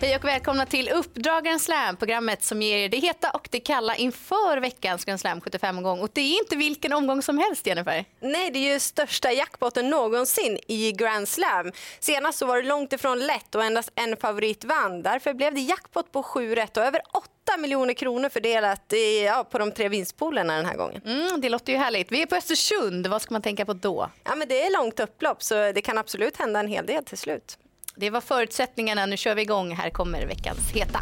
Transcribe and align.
Hej 0.00 0.16
och 0.16 0.24
välkomna 0.24 0.66
till 0.66 0.88
Uppdragaren 0.88 1.58
Slam, 1.58 1.96
programmet 1.96 2.44
som 2.44 2.62
ger 2.62 2.78
er 2.78 2.88
det 2.88 2.96
heta 2.96 3.30
och 3.30 3.48
det 3.50 3.60
kalla 3.60 3.96
inför 3.96 4.60
veckans 4.60 5.04
Grand 5.04 5.20
Slam 5.20 5.40
75-omgång. 5.40 6.00
Och 6.00 6.10
det 6.12 6.20
är 6.20 6.38
inte 6.38 6.56
vilken 6.56 6.92
omgång 6.92 7.22
som 7.22 7.38
helst, 7.38 7.66
Jennifer. 7.66 8.04
Nej, 8.20 8.50
det 8.50 8.58
är 8.58 8.72
ju 8.72 8.80
största 8.80 9.32
jackpotten 9.32 9.90
någonsin 9.90 10.58
i 10.68 10.92
Grand 10.92 11.28
Slam. 11.28 11.72
Senast 12.00 12.38
så 12.38 12.46
var 12.46 12.56
det 12.56 12.68
långt 12.68 12.92
ifrån 12.92 13.18
lätt 13.18 13.54
och 13.54 13.64
endast 13.64 13.90
en 13.94 14.16
favorit 14.16 14.64
vann. 14.64 15.02
Därför 15.02 15.34
blev 15.34 15.54
det 15.54 15.60
jackpot 15.60 16.12
på 16.12 16.22
7 16.22 16.54
rätt 16.54 16.76
och 16.76 16.82
över 16.82 17.00
8 17.12 17.56
miljoner 17.58 17.94
kronor 17.94 18.28
fördelat 18.28 18.92
i, 18.92 19.24
ja, 19.24 19.44
på 19.50 19.58
de 19.58 19.72
tre 19.72 19.88
vinstpoolerna 19.88 20.56
den 20.56 20.66
här 20.66 20.76
gången. 20.76 21.02
Mm, 21.04 21.40
det 21.40 21.48
låter 21.48 21.72
ju 21.72 21.78
härligt. 21.78 22.12
Vi 22.12 22.22
är 22.22 22.26
på 22.26 22.36
Östersund. 22.36 23.06
Vad 23.06 23.22
ska 23.22 23.34
man 23.34 23.42
tänka 23.42 23.64
på 23.64 23.72
då? 23.72 24.10
Ja, 24.24 24.34
men 24.34 24.48
det 24.48 24.62
är 24.62 24.72
långt 24.72 25.00
upplopp 25.00 25.42
så 25.42 25.54
det 25.54 25.82
kan 25.82 25.98
absolut 25.98 26.36
hända 26.36 26.60
en 26.60 26.68
hel 26.68 26.86
del 26.86 27.04
till 27.04 27.18
slut. 27.18 27.58
Det 28.00 28.10
var 28.10 28.20
förutsättningarna. 28.20 29.06
Nu 29.06 29.16
kör 29.16 29.34
vi 29.34 29.42
igång. 29.42 29.74
Här 29.74 29.90
kommer 29.90 30.26
veckans 30.26 30.70
heta. 30.70 31.00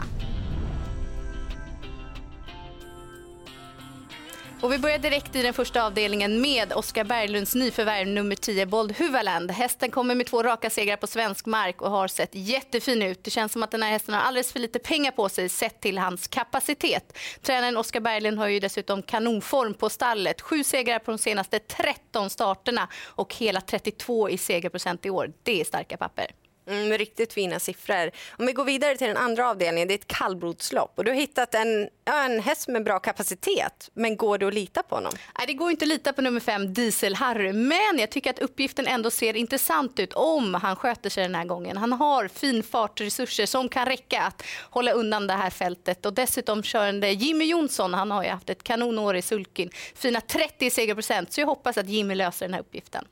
Och 4.61 4.73
vi 4.73 4.79
börjar 4.79 4.99
direkt 4.99 5.37
i 5.37 5.43
den 5.43 5.55
första 5.55 5.83
avdelningen 5.83 6.41
med 6.41 6.73
Oskar 6.73 7.05
Berglunds 7.05 7.55
nyförvärv 7.55 8.09
nummer 8.09 8.37
10 8.37 8.67
Bold 8.67 8.99
Huvaland. 8.99 9.51
Hästen 9.51 9.91
kommer 9.91 10.15
med 10.15 10.27
två 10.27 10.43
raka 10.43 10.71
segrar 10.71 10.97
på 10.97 11.07
svensk 11.07 11.47
mark 11.47 11.83
och 11.83 11.91
har 11.91 12.09
sett 12.09 12.31
jättefin 12.33 13.03
ut. 13.03 13.25
Det 13.25 13.31
känns 13.31 13.53
som 13.53 13.63
att 13.63 13.71
den 13.71 13.83
här 13.83 13.91
hästen 13.91 14.15
har 14.15 14.21
alldeles 14.21 14.53
för 14.53 14.61
lite 14.61 14.79
pengar 14.79 15.11
på 15.11 15.29
sig 15.29 15.49
sett 15.49 15.81
till 15.81 15.99
hans 15.99 16.29
kapacitet. 16.29 17.19
Tränaren 17.43 17.77
Oskar 17.77 18.01
Berglund 18.01 18.39
har 18.39 18.49
ju 18.49 18.61
dessutom 18.61 19.03
kanonform 19.03 19.75
på 19.75 19.89
stallet. 19.89 20.41
Sju 20.41 20.65
segrar 20.65 20.99
på 20.99 21.11
de 21.11 21.19
senaste 21.19 21.59
13 21.59 22.31
starterna 22.31 22.89
och 23.05 23.35
hela 23.35 23.61
32 23.61 24.31
i 24.31 24.39
segerprocent 24.39 25.07
i 25.07 25.11
år. 25.11 25.33
Det 25.43 25.61
är 25.61 25.65
starka 25.65 25.97
papper. 25.97 26.46
Mm, 26.69 26.99
riktigt 26.99 27.33
fina 27.33 27.59
siffror. 27.59 28.11
Om 28.39 28.47
vi 28.47 28.53
går 28.53 28.65
vidare 28.65 28.97
till 28.97 29.07
den 29.07 29.17
andra 29.17 29.51
avdelningen, 29.51 29.89
det 29.89 29.95
är 29.95 29.99
ett 29.99 30.07
kallblodslopp. 30.07 30.93
Och 30.97 31.05
du 31.05 31.11
har 31.11 31.17
hittat 31.17 31.55
en, 31.55 31.89
en 32.05 32.41
häst 32.41 32.69
med 32.69 32.85
bra 32.85 32.99
kapacitet, 32.99 33.91
men 33.95 34.17
går 34.17 34.39
det 34.39 34.47
att 34.47 34.55
lita 34.55 34.83
på 34.83 34.95
honom? 34.95 35.13
Nej, 35.39 35.47
det 35.47 35.53
går 35.53 35.71
inte 35.71 35.85
att 35.85 35.89
lita 35.89 36.13
på 36.13 36.23
nummer 36.23 36.41
fem, 36.41 36.75
Diesel-Harry. 36.75 37.53
Men 37.53 37.99
jag 37.99 38.11
tycker 38.11 38.31
att 38.31 38.39
uppgiften 38.39 38.87
ändå 38.87 39.11
ser 39.11 39.37
intressant 39.37 39.99
ut 39.99 40.13
om 40.13 40.55
han 40.55 40.77
sköter 40.77 41.11
sig 41.11 41.23
den 41.23 41.35
här 41.35 41.45
gången. 41.45 41.77
Han 41.77 41.93
har 41.93 42.29
fin 42.29 42.63
fartresurser 42.63 43.47
som 43.47 43.69
kan 43.69 43.87
räcka 43.87 44.23
att 44.23 44.43
hålla 44.71 44.93
undan 44.93 45.27
det 45.27 45.35
här 45.35 45.51
fältet. 45.51 46.07
Och 46.07 46.13
dessutom 46.13 46.63
körande 46.63 47.11
Jimmy 47.11 47.45
Jonsson, 47.45 47.95
han 47.95 48.11
har 48.11 48.25
ju 48.25 48.31
haft 48.31 48.51
ett 48.51 48.63
kanonår 48.63 49.17
i 49.17 49.23
sulkin. 49.23 49.71
Fina 49.95 50.21
30 50.21 50.71
segerprocent, 50.71 51.33
så 51.33 51.41
jag 51.41 51.47
hoppas 51.47 51.79
att 51.79 51.89
Jimmy 51.89 52.15
löser 52.15 52.47
den 52.47 52.55
här 52.55 52.61
uppgiften. 52.61 53.05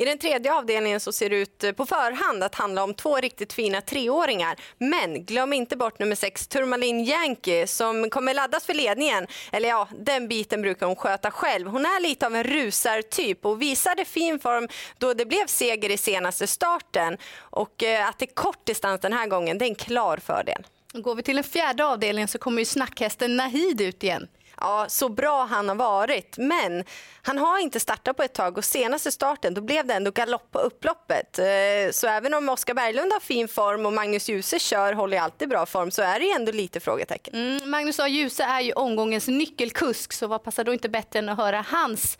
I 0.00 0.04
den 0.04 0.18
tredje 0.18 0.54
avdelningen 0.54 1.00
så 1.00 1.12
ser 1.12 1.30
det 1.30 1.36
ut 1.36 1.64
eh, 1.64 1.72
på 1.72 1.86
förhand 1.86 2.42
att 2.42 2.54
handla 2.54 2.84
om 2.84 2.94
två 2.94 3.16
riktigt 3.16 3.52
fina 3.52 3.80
treåringar. 3.80 4.56
Men 4.78 5.24
glöm 5.24 5.52
inte 5.52 5.76
bort 5.76 5.98
nummer 5.98 6.14
sex, 6.14 6.46
Turmalin 6.46 7.04
Yankee, 7.04 7.66
som 7.66 8.10
kommer 8.10 8.34
laddas 8.34 8.64
för 8.64 8.74
ledningen. 8.74 9.26
Eller 9.52 9.68
ja, 9.68 9.88
den 9.98 10.28
biten 10.28 10.62
brukar 10.62 10.86
hon 10.86 10.96
sköta 10.96 11.30
själv. 11.30 11.68
Hon 11.68 11.84
är 11.86 12.00
lite 12.02 12.26
av 12.26 12.36
en 12.36 12.44
rusartyp 12.44 13.46
och 13.46 13.62
visade 13.62 14.04
fin 14.04 14.38
form 14.38 14.68
då 14.98 15.14
det 15.14 15.26
blev 15.26 15.46
seger 15.46 15.90
i 15.90 15.96
senaste 15.96 16.46
starten. 16.46 17.18
Och 17.38 17.82
eh, 17.82 18.08
att 18.08 18.18
det 18.18 18.24
är 18.24 18.34
kort 18.34 18.66
distans 18.66 19.00
den 19.00 19.12
här 19.12 19.26
gången, 19.26 19.58
det 19.58 19.64
är 19.64 19.68
en 19.68 19.74
klar 19.74 20.16
fördel. 20.16 20.66
Går 20.92 21.14
vi 21.14 21.22
till 21.22 21.34
den 21.34 21.44
fjärde 21.44 21.86
avdelningen 21.86 22.28
så 22.28 22.38
kommer 22.38 22.58
ju 22.58 22.64
snackhästen 22.64 23.36
Nahid 23.36 23.80
ut 23.80 24.04
igen 24.04 24.28
ja, 24.60 24.86
så 24.88 25.08
bra 25.08 25.44
han 25.44 25.68
har 25.68 25.76
varit. 25.76 26.38
Men 26.38 26.84
han 27.22 27.38
har 27.38 27.58
inte 27.58 27.80
startat 27.80 28.16
på 28.16 28.22
ett 28.22 28.34
tag 28.34 28.58
och 28.58 28.64
senaste 28.64 29.12
starten 29.12 29.54
då 29.54 29.60
blev 29.60 29.86
det 29.86 29.94
ändå 29.94 30.10
galopp 30.10 30.52
på 30.52 30.58
upploppet. 30.58 31.38
Eh, 31.38 31.44
så 31.92 32.06
även 32.06 32.34
om 32.34 32.48
Oskar 32.48 32.74
Berglund 32.74 33.12
har 33.12 33.20
fin 33.20 33.48
form 33.48 33.86
och 33.86 33.92
Magnus 33.92 34.28
Djuse 34.28 34.58
kör, 34.58 34.92
håller 34.92 35.20
alltid 35.20 35.48
bra 35.48 35.66
form, 35.66 35.90
så 35.90 36.02
är 36.02 36.20
det 36.20 36.30
ändå 36.30 36.52
lite 36.52 36.80
frågetecken. 36.80 37.34
Mm, 37.34 37.70
Magnus 37.70 38.00
A. 38.00 38.08
Djuse 38.08 38.44
är 38.44 38.60
ju 38.60 38.72
omgångens 38.72 39.28
nyckelkusk, 39.28 40.12
så 40.12 40.26
vad 40.26 40.42
passar 40.42 40.64
då 40.64 40.72
inte 40.72 40.88
bättre 40.88 41.18
än 41.18 41.28
att 41.28 41.38
höra 41.38 41.64
hans 41.68 42.18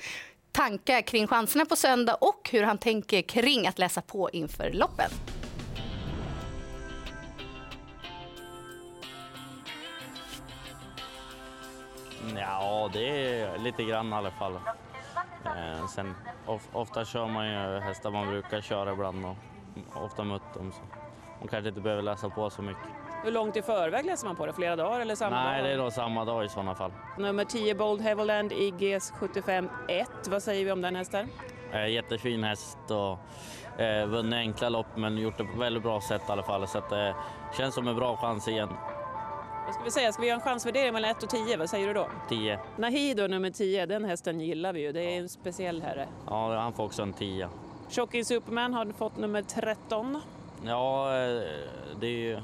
tankar 0.53 1.03
kring 1.03 1.27
chanserna 1.27 1.65
på 1.65 1.77
söndag 1.77 2.15
och 2.15 2.49
hur 2.53 2.63
han 2.63 2.79
tänker 2.79 3.23
kring 3.23 3.67
att 3.67 3.79
läsa 3.79 4.01
på 4.03 4.31
inför 4.31 4.71
loppen. 4.71 5.11
Ja, 12.37 12.91
det 12.93 13.41
är 13.41 13.59
lite 13.59 13.85
grann 13.85 14.13
i 14.13 14.15
alla 14.17 14.31
fall. 14.31 14.59
Eh, 15.45 15.87
sen, 15.87 16.15
of, 16.47 16.69
ofta 16.73 17.05
kör 17.05 17.27
man 17.27 17.47
ju 17.49 17.81
hästar 17.81 18.11
man 18.11 18.27
brukar 18.29 18.61
köra 18.61 18.93
ibland 18.93 19.25
och 19.27 20.05
ofta 20.05 20.25
mött 20.25 20.55
dem. 20.55 20.73
Så 20.73 20.79
man 21.39 21.49
kanske 21.49 21.69
inte 21.69 21.81
behöver 21.81 22.03
läsa 22.03 22.29
på 22.29 22.51
så 22.51 22.63
mycket. 22.63 22.83
Hur 23.25 23.33
långt 23.33 23.57
i 23.57 23.63
förväg 23.63 24.05
läser 24.07 24.27
man 24.27 24.37
på 24.37 24.47
det? 24.47 24.53
Flera 24.53 24.77
dagar 24.77 25.01
eller 25.01 25.15
samma 25.15 25.45
Nej, 25.45 25.63
dag? 25.63 25.71
det 25.71 25.75
är 25.75 25.79
då 25.79 25.91
samma 25.91 26.25
dag 26.25 26.45
i 26.45 26.49
sådana 26.49 26.75
fall. 26.75 26.93
Nummer 27.19 27.45
10 27.45 27.75
Bold 27.75 28.01
Heaviland 28.01 28.53
i 28.53 28.71
GS75 28.71 29.69
1. 29.89 30.09
Vad 30.29 30.43
säger 30.43 30.65
vi 30.65 30.73
om 30.73 30.81
den 30.81 30.97
hästen? 30.97 31.29
Eh, 31.73 31.87
jättefin 31.89 32.45
häst 32.45 32.79
och 32.91 33.81
eh, 33.83 34.07
vunnit 34.07 34.35
enkla 34.35 34.69
lopp 34.69 34.87
men 34.97 35.19
gjort 35.19 35.39
det 35.39 35.45
på 35.45 35.59
väldigt 35.59 35.83
bra 35.83 36.01
sätt 36.01 36.23
i 36.29 36.33
alla 36.33 36.43
fall. 36.43 36.69
Så 36.69 36.83
det 36.91 37.09
eh, 37.09 37.17
känns 37.57 37.75
som 37.75 37.89
en 37.89 37.97
bra 37.97 38.17
chans 38.17 38.49
igen. 38.49 38.69
Vad 39.69 39.75
ska 39.75 39.85
vi 39.85 39.91
säga? 39.91 40.13
Ska 40.13 40.23
vi 40.23 40.29
göra 40.29 40.37
en 40.37 40.45
chansvärdering 40.45 40.93
mellan 40.93 41.11
1 41.11 41.23
och 41.23 41.29
10? 41.29 41.57
Vad 41.57 41.71
säger 41.71 41.87
du 41.87 41.95
då? 41.95 42.09
10. 42.29 42.59
Nahido 42.77 43.27
nummer 43.27 43.51
10, 43.51 43.87
den 43.87 44.05
hästen 44.05 44.41
gillar 44.41 44.73
vi 44.73 44.81
ju. 44.81 44.93
Det 44.93 45.01
är 45.01 45.19
en 45.19 45.29
speciell 45.29 45.83
herre. 45.83 46.09
Ja, 46.27 46.59
han 46.59 46.73
får 46.73 46.85
också 46.85 47.03
en 47.03 47.13
10. 47.13 47.49
Shocking 47.91 48.25
Superman 48.25 48.75
har 48.75 48.87
fått 48.87 49.17
nummer 49.17 49.43
13. 49.43 50.21
Ja, 50.65 51.07
eh, 51.07 51.43
det 52.01 52.07
är 52.07 52.19
ju, 52.19 52.41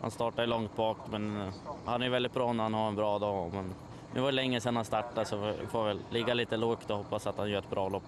han 0.00 0.10
startar 0.10 0.46
långt 0.46 0.76
bak 0.76 0.98
men 1.10 1.40
eh, 1.40 1.52
han 1.84 2.02
är 2.02 2.08
väldigt 2.08 2.34
bra 2.34 2.52
när 2.52 2.62
han 2.62 2.74
har 2.74 2.88
en 2.88 2.96
bra 2.96 3.18
dag. 3.18 3.54
Men 3.54 3.74
nu 4.14 4.20
var 4.20 4.26
det 4.26 4.36
länge 4.36 4.60
sedan 4.60 4.76
han 4.76 4.84
startade 4.84 5.26
så 5.26 5.36
vi 5.36 5.66
får 5.66 5.84
väl 5.84 5.98
ligga 6.10 6.34
lite 6.34 6.56
lågt 6.56 6.90
och 6.90 6.96
hoppas 6.96 7.26
att 7.26 7.38
han 7.38 7.50
gör 7.50 7.58
ett 7.58 7.70
bra 7.70 7.88
lopp. 7.88 8.06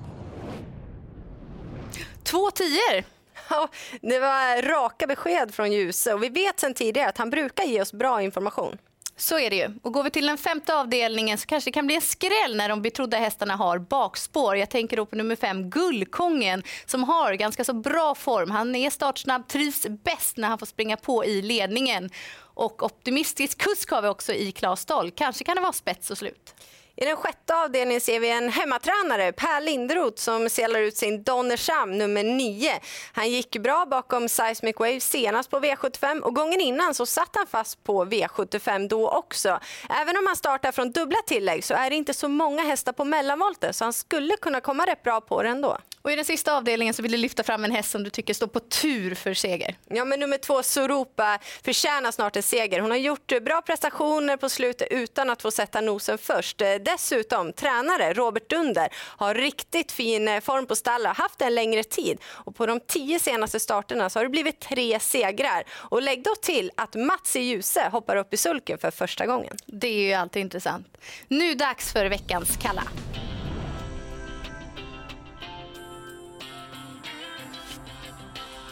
Två 2.22 2.50
tior! 2.50 3.17
Ja, 3.50 3.68
det 4.00 4.18
var 4.18 4.62
raka 4.62 5.06
besked 5.06 5.54
från 5.54 5.72
Ljuse 5.72 6.14
och 6.14 6.22
vi 6.22 6.28
vet 6.28 6.60
sedan 6.60 6.74
tidigare 6.74 7.08
att 7.08 7.18
han 7.18 7.30
brukar 7.30 7.64
ge 7.64 7.82
oss 7.82 7.92
bra 7.92 8.22
information. 8.22 8.78
Så 9.16 9.38
är 9.38 9.50
det 9.50 9.56
ju. 9.56 9.68
Och 9.82 9.92
går 9.92 10.02
vi 10.02 10.10
till 10.10 10.26
den 10.26 10.38
femte 10.38 10.74
avdelningen 10.74 11.38
så 11.38 11.46
kanske 11.46 11.70
det 11.70 11.72
kan 11.72 11.86
bli 11.86 11.96
en 11.96 12.00
skräll 12.00 12.56
när 12.56 12.68
de 12.68 12.82
betrodda 12.82 13.16
hästarna 13.16 13.56
har 13.56 13.78
bakspår. 13.78 14.56
Jag 14.56 14.70
tänker 14.70 14.96
då 14.96 15.06
på 15.06 15.16
nummer 15.16 15.36
fem, 15.36 15.70
Guldkongen, 15.70 16.62
som 16.86 17.04
har 17.04 17.34
ganska 17.34 17.64
så 17.64 17.72
bra 17.72 18.14
form. 18.14 18.50
Han 18.50 18.74
är 18.74 18.90
startsnabb, 18.90 19.48
trivs 19.48 19.86
bäst 19.88 20.36
när 20.36 20.48
han 20.48 20.58
får 20.58 20.66
springa 20.66 20.96
på 20.96 21.24
i 21.24 21.42
ledningen. 21.42 22.10
Och 22.38 22.82
optimistisk 22.82 23.58
kusk 23.58 23.90
har 23.90 24.02
vi 24.02 24.08
också 24.08 24.32
i 24.32 24.52
Klas 24.52 24.84
Dahl. 24.84 25.10
Kanske 25.10 25.44
kan 25.44 25.56
det 25.56 25.62
vara 25.62 25.72
spets 25.72 26.10
och 26.10 26.18
slut. 26.18 26.54
I 27.00 27.04
den 27.04 27.16
sjätte 27.16 27.56
avdelningen 27.56 28.00
ser 28.00 28.20
vi 28.20 28.30
en 28.30 28.48
hemmatränare, 28.48 29.32
Per 29.32 29.60
Lindroth, 29.60 30.16
som 30.16 30.48
selar 30.48 30.80
ut 30.80 30.96
sin 30.96 31.22
Donnersham 31.22 31.98
nummer 31.98 32.22
9. 32.22 32.80
Han 33.12 33.30
gick 33.30 33.56
bra 33.58 33.86
bakom 33.86 34.28
Seismic 34.28 34.76
Wave 34.78 35.00
senast 35.00 35.50
på 35.50 35.60
V75 35.60 36.20
och 36.20 36.34
gången 36.34 36.60
innan 36.60 36.94
så 36.94 37.06
satt 37.06 37.36
han 37.36 37.46
fast 37.46 37.84
på 37.84 38.04
V75 38.04 38.88
då 38.88 39.10
också. 39.10 39.60
Även 40.00 40.16
om 40.16 40.26
han 40.26 40.36
startar 40.36 40.72
från 40.72 40.90
dubbla 40.90 41.18
tillägg 41.26 41.64
så 41.64 41.74
är 41.74 41.90
det 41.90 41.96
inte 41.96 42.14
så 42.14 42.28
många 42.28 42.62
hästar 42.62 42.92
på 42.92 43.04
mellanvolten 43.04 43.74
så 43.74 43.84
han 43.84 43.92
skulle 43.92 44.36
kunna 44.36 44.60
komma 44.60 44.86
rätt 44.86 45.02
bra 45.02 45.20
på 45.20 45.42
det 45.42 45.48
ändå. 45.48 45.78
Och 46.08 46.12
I 46.12 46.16
den 46.16 46.24
sista 46.24 46.56
avdelningen 46.56 46.94
så 46.94 47.02
vill 47.02 47.12
du 47.12 47.18
lyfta 47.18 47.42
fram 47.42 47.64
en 47.64 47.70
häst 47.70 47.90
som 47.90 48.04
du 48.04 48.10
tycker 48.10 48.34
står 48.34 48.46
på 48.46 48.60
tur 48.60 49.14
för 49.14 49.34
seger. 49.34 49.76
Ja, 49.88 50.04
men 50.04 50.20
nummer 50.20 50.38
två, 50.38 50.62
Soropa, 50.62 51.38
förtjänar 51.62 52.10
snart 52.10 52.36
en 52.36 52.42
seger. 52.42 52.80
Hon 52.80 52.90
har 52.90 52.98
gjort 52.98 53.32
bra 53.42 53.62
prestationer 53.62 54.36
på 54.36 54.48
slutet 54.48 54.88
utan 54.90 55.30
att 55.30 55.42
få 55.42 55.50
sätta 55.50 55.80
nosen 55.80 56.18
först. 56.18 56.58
Dessutom, 56.58 57.52
tränare 57.52 58.12
Robert 58.12 58.50
Dunder 58.50 58.88
har 58.94 59.34
riktigt 59.34 59.92
fin 59.92 60.28
eh, 60.28 60.40
form 60.40 60.66
på 60.66 60.76
stallet, 60.76 61.16
haft 61.16 61.40
en 61.40 61.54
längre 61.54 61.84
tid. 61.84 62.18
Och 62.24 62.56
på 62.56 62.66
de 62.66 62.80
tio 62.80 63.18
senaste 63.18 63.60
starterna 63.60 64.10
så 64.10 64.18
har 64.18 64.24
det 64.24 64.30
blivit 64.30 64.60
tre 64.60 65.00
segrar. 65.00 65.64
Och 65.70 66.02
lägg 66.02 66.22
då 66.22 66.34
till 66.34 66.70
att 66.76 66.94
Mats 66.94 67.36
i 67.36 67.40
Ljuse 67.40 67.88
hoppar 67.92 68.16
upp 68.16 68.34
i 68.34 68.36
sulken 68.36 68.78
för 68.78 68.90
första 68.90 69.26
gången. 69.26 69.56
Det 69.66 69.88
är 69.88 70.08
ju 70.08 70.12
alltid 70.12 70.40
intressant. 70.40 70.86
Nu 71.28 71.54
dags 71.54 71.92
för 71.92 72.06
veckans 72.06 72.56
Kalla. 72.62 72.82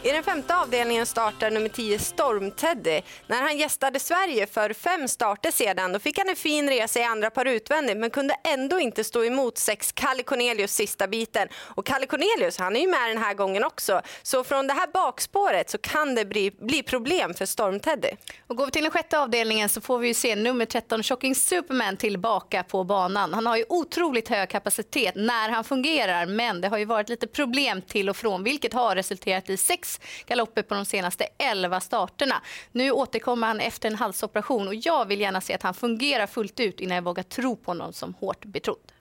I 0.06 0.12
den 0.12 0.23
femte 0.23 0.56
avdelningen 0.56 1.06
startar 1.06 1.50
nummer 1.50 1.69
10 1.69 1.99
Storm-Teddy. 1.99 3.03
När 3.26 3.43
han 3.43 3.58
gästade 3.58 4.00
Sverige 4.00 4.47
för 4.47 4.73
fem 4.73 5.08
starter 5.08 5.50
sedan 5.50 5.93
då 5.93 5.99
fick 5.99 6.19
han 6.19 6.29
en 6.29 6.37
fin 6.37 6.69
resa 6.69 7.00
i 7.00 7.03
andra 7.03 7.31
par 7.31 7.44
utvändigt 7.44 7.97
men 7.97 8.11
kunde 8.11 8.35
ändå 8.44 8.81
inte 8.81 9.05
stå 9.05 9.25
emot 9.25 9.58
sex 9.58 9.93
Kalle 9.93 10.23
Cornelius 10.23 10.73
sista 10.73 11.06
biten. 11.06 11.49
Och 11.55 11.87
Kalle 11.87 12.06
Cornelius 12.06 12.58
han 12.58 12.76
är 12.76 12.81
ju 12.81 12.87
med 12.87 13.11
den 13.11 13.19
här 13.19 13.35
gången 13.35 13.64
också. 13.64 14.00
Så 14.23 14.44
från 14.44 14.67
det 14.67 14.73
här 14.73 14.87
bakspåret 14.93 15.70
så 15.70 15.79
kan 15.79 16.14
det 16.14 16.25
bli, 16.25 16.50
bli 16.50 16.82
problem 16.82 17.35
för 17.35 17.47
Storm-Teddy. 17.47 18.11
Och 18.47 18.56
går 18.56 18.67
vi 18.67 18.73
till 18.73 18.82
den 18.82 18.93
sjätte 18.93 19.19
avdelningen 19.19 19.69
så 19.69 19.81
får 19.81 19.99
vi 19.99 20.08
ju 20.08 20.14
se 20.14 20.37
nummer 20.37 20.64
13 20.64 21.03
Shocking 21.03 21.35
Superman 21.35 21.97
tillbaka 21.97 22.62
på 22.62 22.85
banan. 22.85 23.35
Han 23.35 23.47
har 23.47 23.56
ju 23.56 23.64
otroligt 23.69 24.29
hög 24.29 24.49
kapacitet 24.49 25.14
när 25.14 25.49
han 25.49 25.64
fungerar 25.64 26.26
men 26.26 26.61
det 26.61 26.69
har 26.69 26.79
ju 26.79 26.85
varit 26.85 27.08
lite 27.08 27.26
problem 27.26 27.82
till 27.82 28.08
och 28.08 28.17
från 28.17 28.43
vilket 28.43 28.73
har 28.73 28.94
resulterat 28.94 29.50
i 29.50 29.56
sex 29.56 29.95
sex 29.96 30.25
galopper 30.26 30.62
på 30.62 30.75
de 30.75 30.84
senaste 30.84 31.28
11 31.38 31.81
starterna. 31.81 32.43
Nu 32.72 32.90
återkommer 32.90 33.46
han 33.46 33.60
efter 33.60 33.88
en 33.90 33.96
halsoperation 33.96 34.69
och 34.69 34.75
jag 34.75 35.06
vill 35.06 35.20
gärna 35.20 35.40
se 35.40 35.54
att 35.54 35.62
han 35.62 35.75
fungerar 35.75 36.26
fullt 36.26 36.60
ut 36.60 36.81
innan 36.81 36.94
jag 36.94 37.02
vågar 37.02 37.22
tro 37.22 37.56
på 37.56 37.70
honom 37.70 37.93
som 37.93 38.14
hårt 38.14 38.44
betrodd. 38.44 38.93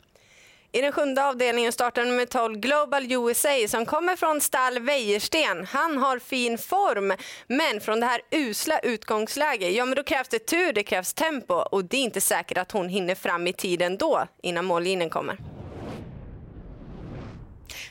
I 0.72 0.82
den 0.82 0.92
sjunde 0.92 1.26
avdelningen 1.26 1.72
startar 1.72 2.06
nummer 2.06 2.26
12 2.26 2.60
Global 2.60 3.12
USA 3.12 3.68
som 3.68 3.86
kommer 3.86 4.16
från 4.16 4.42
stall 4.42 4.80
Wejersten. 4.80 5.66
Han 5.66 5.98
har 5.98 6.20
fin 6.20 6.58
form, 6.58 7.14
men 7.48 7.82
från 7.82 8.00
det 8.00 8.06
här 8.06 8.22
usla 8.32 8.80
utgångsläget, 8.80 9.74
ja 9.74 9.86
men 9.86 9.96
då 9.96 10.04
krävs 10.04 10.28
det 10.28 10.40
tur, 10.40 10.74
det 10.74 10.84
krävs 10.84 11.14
tempo 11.14 11.54
och 11.54 11.86
det 11.86 11.98
är 11.98 12.02
inte 12.02 12.22
säkert 12.22 12.58
att 12.58 12.72
hon 12.72 12.90
hinner 12.90 13.16
fram 13.16 13.48
i 13.48 13.54
tiden 13.54 13.98
då 13.98 14.28
innan 14.42 14.66
mållinjen 14.66 15.10
kommer. 15.10 15.55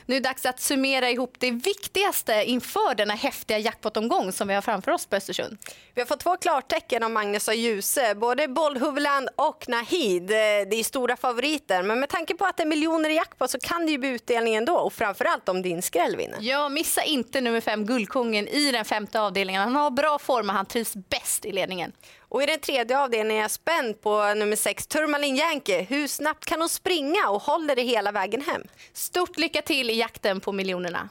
Nu 0.05 0.15
är 0.15 0.19
det 0.19 0.29
dags 0.29 0.45
att 0.45 0.59
summera 0.59 1.09
ihop 1.09 1.35
det 1.39 1.51
viktigaste 1.51 2.43
inför 2.45 2.95
denna 2.95 3.13
häftiga 3.13 3.59
jackpot-omgång 3.59 4.31
som 4.31 4.47
vi 4.47 4.53
har 4.53 4.61
framför 4.61 4.91
oss 4.91 5.05
på 5.05 5.15
Östersund. 5.15 5.57
Vi 5.93 6.01
har 6.01 6.05
fått 6.05 6.19
två 6.19 6.37
klartecken 6.37 7.03
av 7.03 7.11
Magnus 7.11 7.47
och 7.47 7.55
Djuse. 7.55 8.15
Både 8.15 8.47
Bollhuvudland 8.47 9.29
och 9.35 9.65
Nahid. 9.67 10.31
Eh, 10.31 10.35
det 10.69 10.75
är 10.75 10.83
stora 10.83 11.17
favoriter, 11.17 11.83
men 11.83 11.99
med 11.99 12.09
tanke 12.09 12.35
på 12.35 12.45
att 12.45 12.57
det 12.57 12.63
är 12.63 12.67
miljoner 12.67 13.09
i 13.09 13.15
jackpot 13.15 13.51
så 13.51 13.59
kan 13.59 13.85
det 13.85 13.91
ju 13.91 13.97
bli 13.97 14.09
utdelning 14.09 14.55
ändå 14.55 14.73
och 14.73 14.93
framförallt 14.93 15.49
om 15.49 15.61
din 15.61 15.81
skräll 15.81 16.15
vinner. 16.15 16.37
Ja, 16.41 16.69
missa 16.69 17.03
inte 17.03 17.41
nummer 17.41 17.61
fem 17.61 17.85
Guldkungen 17.85 18.47
i 18.47 18.71
den 18.71 18.85
femte 18.85 19.21
avdelningen. 19.21 19.61
Han 19.61 19.75
har 19.75 19.91
bra 19.91 20.19
form 20.19 20.49
och 20.49 20.55
han 20.55 20.65
trivs 20.65 20.93
bäst 20.95 21.45
i 21.45 21.51
ledningen. 21.51 21.91
Och 22.35 22.43
I 22.43 22.45
den 22.45 22.59
tredje 22.59 22.99
avdelningen 22.99 23.37
är 23.37 23.41
jag 23.41 23.51
spänd 23.51 24.01
på 24.01 24.33
nummer 24.33 24.55
sex, 24.55 24.87
Turmalin 24.87 25.35
Yankee. 25.35 25.81
Hur 25.81 26.07
snabbt 26.07 26.45
kan 26.45 26.59
hon 26.59 26.69
springa 26.69 27.29
och 27.29 27.41
håller 27.41 27.75
det 27.75 27.81
hela 27.81 28.11
vägen 28.11 28.41
hem? 28.41 28.61
Stort 28.93 29.37
lycka 29.37 29.61
till 29.61 29.89
i 29.89 29.99
jakten 29.99 30.39
på 30.39 30.51
miljonerna. 30.51 31.09